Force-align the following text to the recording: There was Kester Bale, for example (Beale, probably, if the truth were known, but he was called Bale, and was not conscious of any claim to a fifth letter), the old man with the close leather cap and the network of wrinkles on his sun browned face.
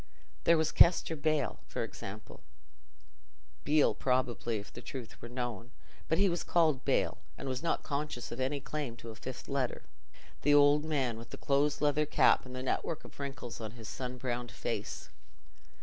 There 0.45 0.57
was 0.57 0.71
Kester 0.71 1.15
Bale, 1.15 1.59
for 1.67 1.83
example 1.83 2.41
(Beale, 3.63 3.93
probably, 3.93 4.57
if 4.57 4.73
the 4.73 4.81
truth 4.81 5.21
were 5.21 5.29
known, 5.29 5.69
but 6.09 6.17
he 6.17 6.27
was 6.27 6.43
called 6.43 6.83
Bale, 6.83 7.19
and 7.37 7.47
was 7.47 7.61
not 7.61 7.83
conscious 7.83 8.31
of 8.31 8.39
any 8.39 8.59
claim 8.59 8.95
to 8.95 9.11
a 9.11 9.15
fifth 9.15 9.47
letter), 9.47 9.83
the 10.41 10.55
old 10.55 10.83
man 10.85 11.19
with 11.19 11.29
the 11.29 11.37
close 11.37 11.81
leather 11.81 12.07
cap 12.07 12.47
and 12.47 12.55
the 12.55 12.63
network 12.63 13.05
of 13.05 13.19
wrinkles 13.19 13.61
on 13.61 13.73
his 13.73 13.87
sun 13.87 14.17
browned 14.17 14.51
face. 14.51 15.09